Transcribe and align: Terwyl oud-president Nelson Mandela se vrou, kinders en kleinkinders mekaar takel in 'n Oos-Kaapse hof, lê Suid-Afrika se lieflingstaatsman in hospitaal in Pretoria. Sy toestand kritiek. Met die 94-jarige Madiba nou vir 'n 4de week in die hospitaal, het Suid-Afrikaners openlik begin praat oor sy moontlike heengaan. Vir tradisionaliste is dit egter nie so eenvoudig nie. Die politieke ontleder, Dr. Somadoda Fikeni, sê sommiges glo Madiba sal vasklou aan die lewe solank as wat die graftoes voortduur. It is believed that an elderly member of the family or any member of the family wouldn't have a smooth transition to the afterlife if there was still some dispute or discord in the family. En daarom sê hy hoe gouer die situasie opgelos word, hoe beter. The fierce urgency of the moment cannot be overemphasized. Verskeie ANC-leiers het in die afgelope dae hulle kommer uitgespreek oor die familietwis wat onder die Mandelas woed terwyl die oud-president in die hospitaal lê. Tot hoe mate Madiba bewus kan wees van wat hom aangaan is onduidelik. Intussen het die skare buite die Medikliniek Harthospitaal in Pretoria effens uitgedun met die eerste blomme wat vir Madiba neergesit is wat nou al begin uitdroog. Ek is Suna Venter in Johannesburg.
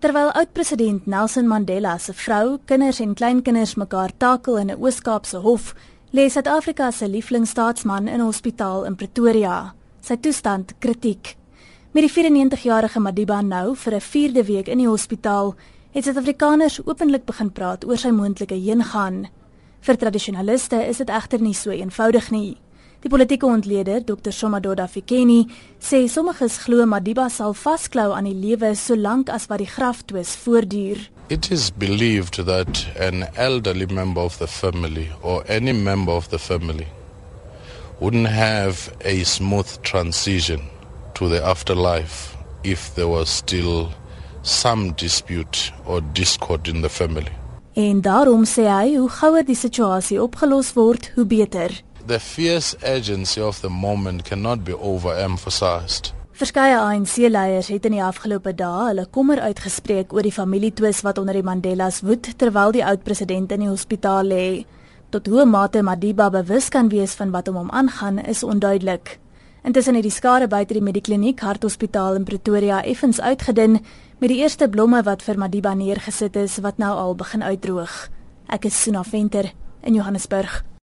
Terwyl 0.00 0.30
oud-president 0.32 1.06
Nelson 1.06 1.44
Mandela 1.44 1.98
se 1.98 2.14
vrou, 2.16 2.54
kinders 2.64 3.02
en 3.04 3.10
kleinkinders 3.14 3.74
mekaar 3.76 4.14
takel 4.16 4.56
in 4.56 4.70
'n 4.70 4.80
Oos-Kaapse 4.80 5.36
hof, 5.44 5.74
lê 6.16 6.24
Suid-Afrika 6.30 6.90
se 6.90 7.08
lieflingstaatsman 7.08 8.08
in 8.08 8.20
hospitaal 8.20 8.84
in 8.84 8.96
Pretoria. 8.96 9.74
Sy 10.00 10.16
toestand 10.16 10.72
kritiek. 10.78 11.36
Met 11.92 12.02
die 12.02 12.22
94-jarige 12.22 13.00
Madiba 13.00 13.42
nou 13.42 13.76
vir 13.76 13.94
'n 13.94 14.00
4de 14.00 14.44
week 14.44 14.68
in 14.68 14.78
die 14.78 14.88
hospitaal, 14.88 15.54
het 15.90 16.04
Suid-Afrikaners 16.04 16.80
openlik 16.86 17.26
begin 17.26 17.52
praat 17.52 17.84
oor 17.84 17.98
sy 17.98 18.10
moontlike 18.10 18.54
heengaan. 18.54 19.28
Vir 19.80 19.96
tradisionaliste 19.96 20.88
is 20.88 20.96
dit 20.96 21.08
egter 21.10 21.40
nie 21.40 21.54
so 21.54 21.70
eenvoudig 21.70 22.30
nie. 22.30 22.56
Die 23.00 23.08
politieke 23.08 23.46
ontleder, 23.48 24.02
Dr. 24.04 24.32
Somadoda 24.32 24.84
Fikeni, 24.84 25.46
sê 25.80 26.02
sommiges 26.12 26.58
glo 26.60 26.84
Madiba 26.84 27.30
sal 27.32 27.54
vasklou 27.56 28.10
aan 28.12 28.28
die 28.28 28.36
lewe 28.36 28.74
solank 28.76 29.32
as 29.32 29.46
wat 29.48 29.62
die 29.62 29.68
graftoes 29.70 30.34
voortduur. 30.42 31.06
It 31.32 31.48
is 31.50 31.70
believed 31.72 32.36
that 32.44 32.84
an 33.00 33.24
elderly 33.40 33.86
member 33.86 34.20
of 34.20 34.36
the 34.36 34.46
family 34.46 35.08
or 35.22 35.40
any 35.48 35.72
member 35.72 36.12
of 36.12 36.28
the 36.28 36.38
family 36.38 36.86
wouldn't 38.00 38.28
have 38.28 38.92
a 39.00 39.24
smooth 39.24 39.80
transition 39.80 40.60
to 41.14 41.28
the 41.32 41.40
afterlife 41.40 42.36
if 42.64 42.94
there 42.96 43.08
was 43.08 43.30
still 43.30 43.88
some 44.42 44.92
dispute 45.00 45.72
or 45.86 46.02
discord 46.12 46.68
in 46.68 46.82
the 46.82 46.92
family. 46.92 47.32
En 47.72 48.00
daarom 48.04 48.44
sê 48.44 48.68
hy 48.68 48.96
hoe 48.98 49.08
gouer 49.08 49.44
die 49.46 49.56
situasie 49.56 50.20
opgelos 50.20 50.74
word, 50.76 51.12
hoe 51.14 51.24
beter. 51.24 51.72
The 52.10 52.18
fierce 52.18 52.76
urgency 52.82 53.40
of 53.40 53.60
the 53.60 53.68
moment 53.68 54.24
cannot 54.24 54.64
be 54.64 54.74
overemphasized. 54.74 56.12
Verskeie 56.32 56.78
ANC-leiers 56.78 57.68
het 57.70 57.84
in 57.86 57.94
die 57.94 58.02
afgelope 58.02 58.50
dae 58.58 58.86
hulle 58.88 59.04
kommer 59.14 59.38
uitgespreek 59.38 60.10
oor 60.10 60.26
die 60.26 60.34
familietwis 60.34 61.04
wat 61.06 61.20
onder 61.22 61.38
die 61.38 61.44
Mandelas 61.46 62.00
woed 62.02 62.32
terwyl 62.40 62.74
die 62.74 62.82
oud-president 62.82 63.54
in 63.54 63.62
die 63.62 63.68
hospitaal 63.70 64.26
lê. 64.26 64.46
Tot 65.14 65.30
hoe 65.30 65.44
mate 65.46 65.84
Madiba 65.86 66.26
bewus 66.34 66.66
kan 66.74 66.90
wees 66.90 67.14
van 67.14 67.30
wat 67.30 67.46
hom 67.46 67.70
aangaan 67.70 68.18
is 68.18 68.42
onduidelik. 68.42 69.20
Intussen 69.62 69.94
het 69.94 70.08
die 70.08 70.16
skare 70.16 70.48
buite 70.50 70.74
die 70.74 70.82
Medikliniek 70.82 71.44
Harthospitaal 71.46 72.18
in 72.18 72.26
Pretoria 72.26 72.80
effens 72.82 73.20
uitgedun 73.20 73.78
met 74.18 74.32
die 74.32 74.40
eerste 74.42 74.66
blomme 74.66 75.04
wat 75.06 75.22
vir 75.22 75.38
Madiba 75.38 75.76
neergesit 75.78 76.42
is 76.42 76.58
wat 76.58 76.82
nou 76.82 76.90
al 76.90 77.14
begin 77.14 77.46
uitdroog. 77.46 78.08
Ek 78.50 78.66
is 78.66 78.82
Suna 78.82 79.06
Venter 79.06 79.52
in 79.86 79.94
Johannesburg. 79.94 80.64